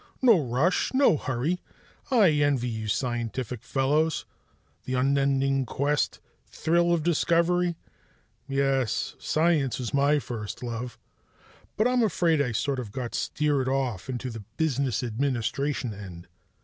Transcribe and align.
"No 0.19 0.43
rush. 0.43 0.95
No 0.95 1.15
hurry. 1.15 1.61
I 2.09 2.31
envy 2.31 2.67
you 2.67 2.87
scientific 2.87 3.61
fellows. 3.61 4.25
The 4.85 4.95
unending 4.95 5.67
quest, 5.67 6.19
thrill 6.47 6.91
of 6.91 7.03
discovery, 7.03 7.75
yes, 8.47 9.15
science 9.19 9.77
was 9.77 9.93
my 9.93 10.17
first 10.17 10.63
love, 10.63 10.97
but 11.77 11.87
I'm 11.87 12.01
afraid 12.01 12.41
I 12.41 12.51
sort 12.51 12.79
of 12.79 12.91
got 12.91 13.13
steered 13.13 13.69
off 13.69 14.09
into 14.09 14.31
the 14.31 14.43
business 14.57 15.03
administration 15.03 15.93
end. 15.93 16.27